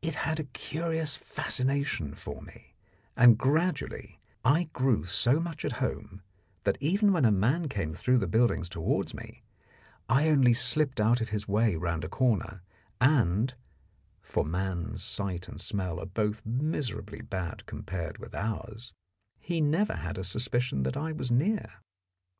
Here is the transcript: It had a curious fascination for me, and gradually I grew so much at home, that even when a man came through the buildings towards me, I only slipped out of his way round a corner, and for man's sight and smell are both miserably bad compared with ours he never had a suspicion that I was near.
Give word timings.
It 0.00 0.14
had 0.22 0.38
a 0.38 0.44
curious 0.44 1.16
fascination 1.16 2.14
for 2.14 2.40
me, 2.40 2.76
and 3.16 3.36
gradually 3.36 4.20
I 4.44 4.70
grew 4.72 5.02
so 5.02 5.40
much 5.40 5.64
at 5.64 5.82
home, 5.82 6.22
that 6.62 6.78
even 6.80 7.12
when 7.12 7.24
a 7.24 7.32
man 7.32 7.68
came 7.68 7.92
through 7.92 8.18
the 8.18 8.28
buildings 8.28 8.68
towards 8.68 9.12
me, 9.12 9.42
I 10.08 10.28
only 10.28 10.52
slipped 10.52 11.00
out 11.00 11.20
of 11.20 11.30
his 11.30 11.48
way 11.48 11.74
round 11.74 12.04
a 12.04 12.08
corner, 12.08 12.62
and 13.00 13.54
for 14.22 14.44
man's 14.44 15.02
sight 15.02 15.48
and 15.48 15.60
smell 15.60 15.98
are 15.98 16.06
both 16.06 16.46
miserably 16.46 17.20
bad 17.20 17.66
compared 17.66 18.18
with 18.18 18.36
ours 18.36 18.92
he 19.40 19.60
never 19.60 19.94
had 19.94 20.16
a 20.16 20.22
suspicion 20.22 20.84
that 20.84 20.96
I 20.96 21.10
was 21.10 21.32
near. 21.32 21.80